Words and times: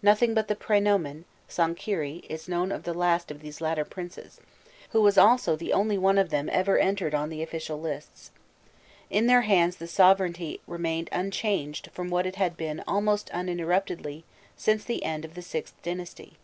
Nothing 0.00 0.32
but 0.32 0.48
the 0.48 0.54
prenomen 0.56 1.26
Sonkherî 1.46 2.24
is 2.30 2.48
known 2.48 2.72
of 2.72 2.84
the 2.84 2.94
last 2.94 3.30
of 3.30 3.42
these 3.42 3.60
latter 3.60 3.84
princes, 3.84 4.40
who 4.92 5.02
was 5.02 5.18
also 5.18 5.56
the 5.56 5.74
only 5.74 5.98
one 5.98 6.16
of 6.16 6.30
them 6.30 6.48
ever 6.50 6.78
entered 6.78 7.14
on 7.14 7.28
the 7.28 7.42
official 7.42 7.78
lists. 7.78 8.30
In 9.10 9.26
their 9.26 9.42
hands 9.42 9.76
the 9.76 9.86
sovereignty 9.86 10.62
remained 10.66 11.10
unchanged 11.12 11.90
from 11.92 12.08
what 12.08 12.24
it 12.24 12.36
had 12.36 12.56
been 12.56 12.82
almost 12.88 13.28
uninterruptedly 13.28 14.24
since 14.56 14.84
the 14.86 15.04
end 15.04 15.26
of 15.26 15.34
the 15.34 15.42
VIth 15.42 15.72
dynasty. 15.82 16.38